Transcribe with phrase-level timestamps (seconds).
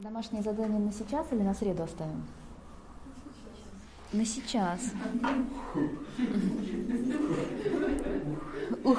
[0.00, 2.24] Домашнее задание на сейчас или на среду оставим?
[4.14, 4.80] На сейчас.
[8.82, 8.98] Ух.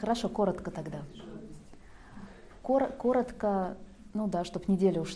[0.00, 1.02] Хорошо, коротко тогда.
[2.62, 3.76] Кор- коротко,
[4.14, 5.14] ну да, чтобы неделя уж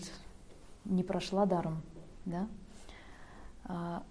[0.84, 1.80] не прошла даром,
[2.26, 2.46] да.
[3.64, 4.02] А,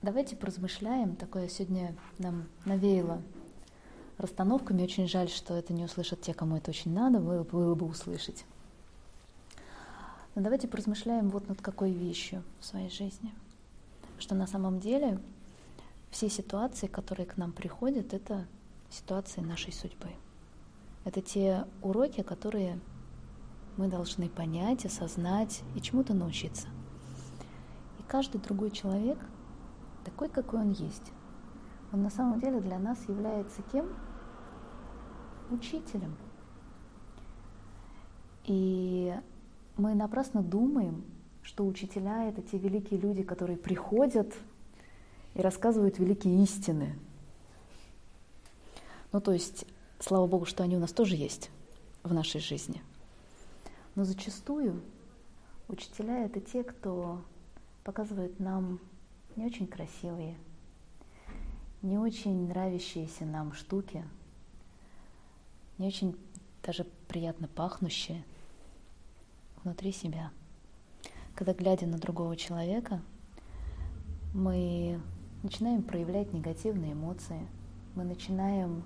[0.00, 1.14] давайте поразмышляем.
[1.14, 3.20] Такое сегодня нам навеяло
[4.16, 4.82] расстановками.
[4.82, 8.46] Очень жаль, что это не услышат те, кому это очень надо, было, было бы услышать.
[10.38, 13.34] Но давайте поразмышляем вот над какой вещью в своей жизни.
[14.20, 15.18] Что на самом деле
[16.12, 18.46] все ситуации, которые к нам приходят, это
[18.88, 20.10] ситуации нашей судьбы.
[21.04, 22.78] Это те уроки, которые
[23.76, 26.68] мы должны понять, осознать и чему-то научиться.
[27.98, 29.18] И каждый другой человек,
[30.04, 31.10] такой, какой он есть,
[31.92, 33.88] он на самом деле для нас является кем?
[35.50, 36.16] Учителем.
[38.44, 39.12] И
[39.78, 41.04] мы напрасно думаем,
[41.42, 44.34] что учителя— это те великие люди, которые приходят
[45.34, 46.98] и рассказывают великие истины.
[49.12, 49.64] Ну, то есть,
[50.00, 51.50] слава Богу, что они у нас тоже есть
[52.02, 52.82] в нашей жизни.
[53.94, 54.82] Но зачастую
[55.68, 57.22] учителя— это те, кто
[57.84, 58.80] показывает нам
[59.36, 60.36] не очень красивые,
[61.82, 64.04] не очень нравящиеся нам штуки,
[65.78, 66.16] не очень
[66.64, 68.24] даже приятно пахнущие—
[69.68, 70.30] внутри себя.
[71.34, 73.02] Когда глядя на другого человека,
[74.32, 74.98] мы
[75.42, 77.46] начинаем проявлять негативные эмоции,
[77.94, 78.82] мы начинаем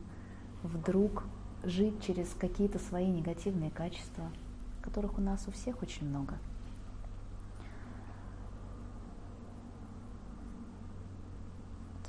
[0.64, 1.22] вдруг
[1.62, 4.24] жить через какие-то свои негативные качества,
[4.82, 6.36] которых у нас у всех очень много.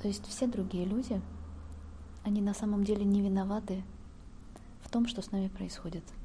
[0.02, 1.22] То есть все другие люди,
[2.24, 3.84] они на самом деле не виноваты
[4.82, 6.02] в том, что с нами происходит–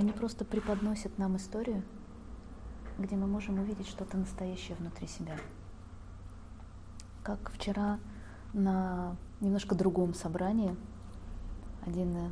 [0.00, 1.82] они просто преподносят нам историю,
[2.96, 5.36] где мы можем увидеть что-то настоящее внутри себя.
[7.22, 8.00] Как вчера
[8.54, 10.74] на немножко другом собрании
[11.84, 12.30] один э,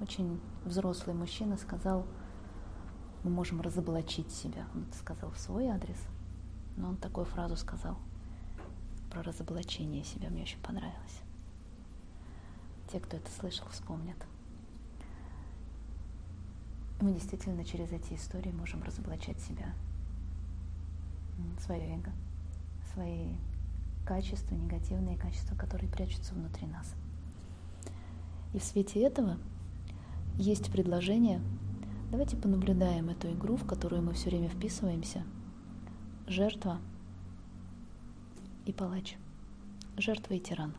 [0.00, 2.06] очень взрослый мужчина сказал,
[3.24, 4.66] мы можем разоблачить себя.
[4.72, 5.98] Он это сказал в свой адрес,
[6.76, 7.98] но он такую фразу сказал
[9.10, 10.30] про разоблачение себя.
[10.30, 11.22] Мне очень понравилось.
[12.92, 14.16] Те, кто это слышал, вспомнят
[17.00, 19.74] мы действительно через эти истории можем разоблачать себя,
[21.58, 22.12] свое эго,
[22.92, 23.34] свои
[24.04, 26.94] качества, негативные качества, которые прячутся внутри нас.
[28.52, 29.38] И в свете этого
[30.36, 31.40] есть предложение,
[32.10, 35.22] давайте понаблюдаем эту игру, в которую мы все время вписываемся.
[36.26, 36.80] Жертва
[38.66, 39.16] и палач.
[39.96, 40.74] Жертва и тиран.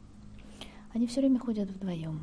[0.94, 2.22] Они все время ходят вдвоем.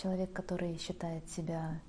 [0.00, 1.80] Человек, который считает себя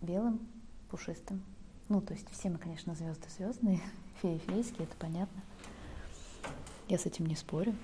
[0.00, 0.40] белым,
[0.88, 1.44] пушистым.
[1.90, 3.82] Ну, то есть все мы, конечно, звезды звездные,
[4.22, 5.42] феи фейские, это понятно.
[6.88, 7.74] Я с этим не спорю.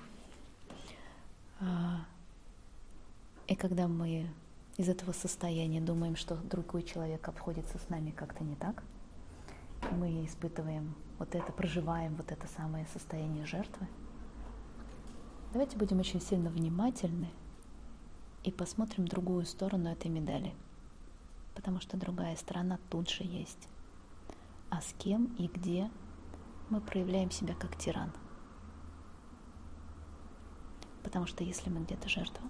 [1.60, 2.06] А,
[3.46, 4.30] и когда мы
[4.78, 8.82] из этого состояния думаем, что другой человек обходится с нами как-то не так,
[9.92, 13.88] мы испытываем вот это, проживаем вот это самое состояние жертвы,
[15.52, 17.28] давайте будем очень сильно внимательны
[18.48, 20.54] и посмотрим другую сторону этой медали.
[21.54, 23.68] Потому что другая сторона тут же есть.
[24.70, 25.90] А с кем и где
[26.70, 28.10] мы проявляем себя как тиран.
[31.02, 32.48] Потому что если мы где-то жертва,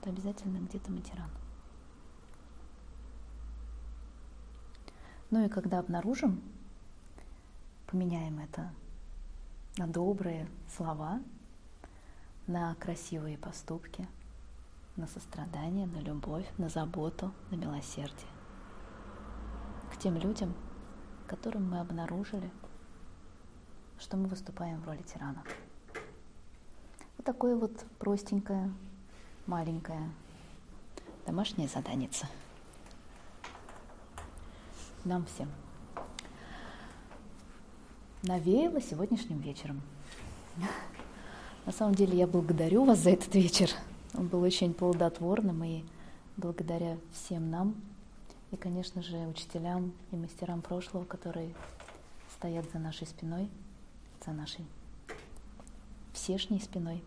[0.00, 1.30] то обязательно где-то мы тиран.
[5.30, 6.40] Ну и когда обнаружим,
[7.86, 8.72] поменяем это
[9.76, 11.20] на добрые слова,
[12.46, 14.06] на красивые поступки–
[14.96, 18.28] на сострадание, на любовь, на заботу, на милосердие.
[19.92, 20.54] К тем людям,
[21.26, 22.50] которым мы обнаружили,
[23.98, 25.42] что мы выступаем в роли тирана.
[27.16, 28.72] Вот такое вот простенькое,
[29.46, 30.10] маленькое
[31.26, 32.28] домашнее заданица.
[35.04, 35.48] Нам всем.
[38.22, 39.82] Навеяло сегодняшним вечером.
[41.66, 43.70] На самом деле я благодарю вас за этот вечер.
[44.16, 45.84] Он был очень плодотворным, и
[46.36, 47.74] благодаря всем нам,
[48.50, 51.54] и, конечно же, учителям и мастерам прошлого, которые
[52.32, 53.48] стоят за нашей спиной,
[54.24, 54.64] за нашей
[56.12, 57.02] всешней спиной.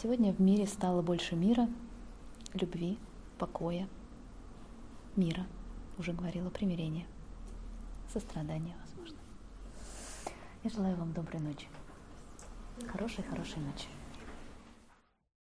[0.00, 1.68] Сегодня в мире стало больше мира,
[2.54, 2.98] любви,
[3.38, 3.88] покоя,
[5.14, 5.46] мира,
[5.98, 7.06] уже говорила, примирения,
[8.12, 9.18] сострадания, возможно.
[10.64, 11.68] Я желаю вам доброй ночи.
[12.88, 13.86] Хорошей, хорошей ночи.